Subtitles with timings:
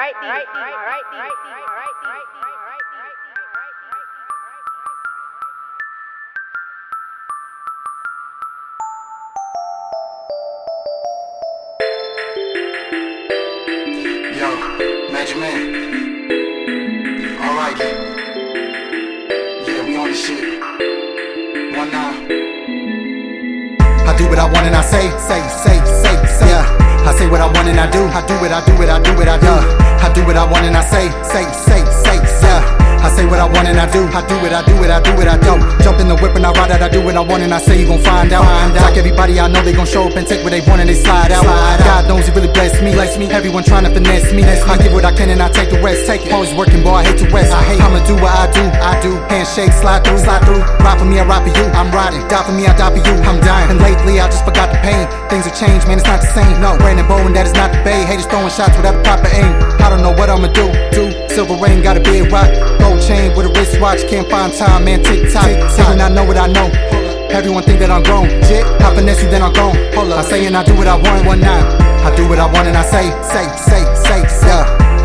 [0.00, 3.10] Alright, alright, alright, alright, alright, alright, alright, alright.
[14.40, 14.48] Yo,
[15.12, 15.60] Magik Man.
[17.44, 17.76] Alright.
[19.68, 20.62] Yeah, we on this shit.
[21.76, 22.16] One nine.
[24.08, 26.48] I do what I want and I say, say, say, say, say.
[26.48, 26.64] Yeah.
[27.06, 28.00] I say what I want and I do.
[28.00, 29.79] I do it, I do it, I do it, I do.
[30.02, 32.79] I do what I want and I say, say, say, say, say.
[33.00, 34.04] I say what I want and I do.
[34.12, 35.60] I do it, I do it, I do it, I don't.
[35.80, 37.58] Jump in the whip and I ride it, I do what I want and I
[37.58, 38.44] say you gon' find out.
[38.44, 38.82] Find out.
[38.82, 40.94] Like everybody I know, they gon' show up and take what they want and they
[40.94, 41.44] slide out.
[41.44, 42.92] Slide God knows he really bless me.
[42.92, 43.26] Bless me.
[43.30, 44.44] Everyone trying to finesse me.
[44.44, 46.06] I give what I can and I take the rest.
[46.06, 46.32] Take it.
[46.32, 47.00] Always working, boy.
[47.00, 47.52] I hate to rest.
[47.52, 47.80] I hate.
[47.80, 48.64] I'ma do what I do.
[48.84, 49.16] I do.
[49.32, 50.60] Handshake, slide through, slide through.
[50.84, 51.66] Ride for me, I ride for you.
[51.72, 52.20] I'm riding.
[52.28, 53.14] Die for me, I die for you.
[53.24, 53.70] I'm dying.
[53.70, 55.08] And lately, I just forgot the pain.
[55.32, 55.98] Things have changed, man.
[55.98, 56.60] It's not the same.
[56.60, 58.04] No, Brandon Bowen, that is not the bay.
[58.04, 59.52] Haters throwing shots without the proper aim.
[59.80, 60.68] I don't know what I'ma do.
[60.92, 62.50] Do silver rain, got to be a rock.
[62.90, 64.02] Gold chain with a wristwatch.
[64.10, 64.98] Can't find time, man.
[65.04, 65.46] Tick tock.
[65.46, 66.66] Saying I know what I know.
[67.30, 68.26] Everyone think that I'm grown.
[68.50, 69.78] Shit, I finesse you, then I'm gone.
[69.94, 70.18] Hold up.
[70.18, 71.24] I say and I do what I want.
[71.24, 71.62] One nine.
[72.02, 74.50] I do what I want and I say, say, say, say, say.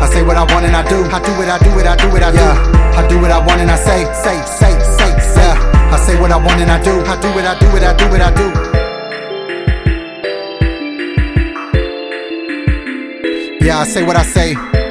[0.00, 1.04] I say what I want and I do.
[1.12, 2.40] I do it, I do it, I do it, I do.
[2.96, 5.52] I do what I want and I say, say, say, say, say.
[5.92, 7.04] I say what I want and I do.
[7.04, 8.30] I do it, I do it, I do it, I
[13.60, 13.66] do.
[13.66, 14.83] Yeah, I say what I say.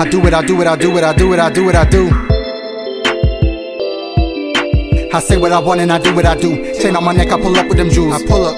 [0.00, 1.74] I do it, I do it, I do it, I do it, I do it,
[1.74, 2.08] I do.
[5.12, 6.72] I say what I want and I do what I do.
[6.80, 8.14] Chain on my neck, I pull up with them jewels.
[8.14, 8.56] I pull up.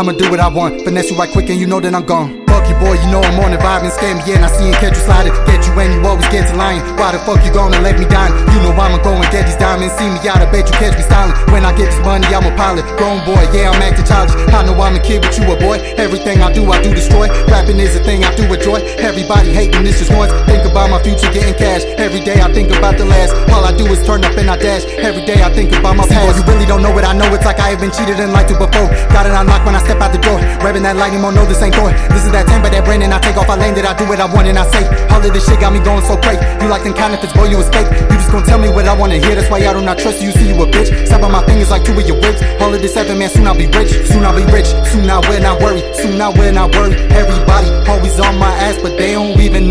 [0.00, 2.47] I'ma do what I want, finesse you right quick and you know that I'm gone.
[2.78, 4.78] Boy, you know I'm on the vibe and scare me, yeah, and I see and
[4.78, 5.34] catch you sliding.
[5.50, 6.78] Get you and you always get to lying.
[6.94, 8.30] Why the fuck you gonna let me down?
[8.54, 9.98] You know I'ma go and get these diamonds.
[9.98, 11.34] See me out, I bet you catch me styling.
[11.50, 12.86] When I get this money, I'm a pilot.
[12.94, 14.38] Grown boy, yeah, I'm acting childish.
[14.54, 15.82] I know I'm a kid, but you a boy.
[15.98, 17.26] Everything I do, I do destroy.
[17.50, 18.78] Rapping is a thing I do with joy.
[19.02, 20.30] Everybody hating this just once.
[20.46, 21.82] Think about my future getting cash.
[21.98, 23.34] Every day I think about the last.
[23.50, 24.86] All I do is turn up and I dash.
[25.02, 26.30] Every day I think about my past.
[26.30, 27.26] Boy, You really don't know what I know.
[27.34, 28.86] It's like I have been cheated and lied to before.
[29.10, 30.38] Got it unlocked when I step out the door.
[30.68, 31.88] Revving that lightning mode, no, this ain't Thor.
[32.12, 33.48] This is that temper, that brain, and I take off.
[33.48, 34.84] I landed, I do what I want and I say.
[35.08, 36.44] All of this shit got me going so crazy.
[36.60, 37.88] You like them counterfeits, boy, you escape.
[37.88, 39.32] You just gon' tell me what I wanna hear.
[39.32, 40.28] That's why I do not trust you.
[40.36, 40.92] See you a bitch.
[41.08, 42.44] Step on my fingers like two of your ribs.
[42.60, 43.96] All of this seven, man, soon I'll be rich.
[44.12, 44.68] Soon I'll be rich.
[44.92, 45.80] Soon I will not worry.
[45.96, 46.92] Soon I will not worry.
[47.16, 49.16] Everybody always on my ass, but they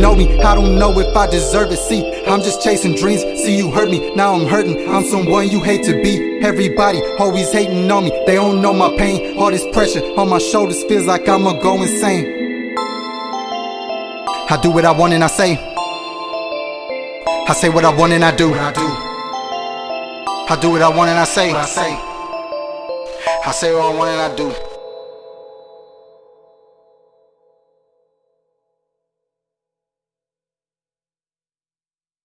[0.08, 0.40] know me.
[0.40, 1.78] I don't know if I deserve it.
[1.78, 3.22] See, I'm just chasing dreams.
[3.44, 4.16] See, you hurt me.
[4.16, 4.90] Now I'm hurting.
[4.90, 6.40] I'm someone you hate to be.
[6.42, 8.12] Everybody always hating on me.
[8.26, 9.38] They don't know my pain.
[9.38, 12.76] All this pressure on my shoulders feels like I'ma go insane.
[14.50, 15.58] I do what I want and I say.
[17.50, 18.54] I say what I want and I do.
[18.54, 18.88] I do.
[20.54, 21.52] I do what I want and I say.
[21.52, 21.92] I say.
[23.46, 24.67] I say what I want and I do.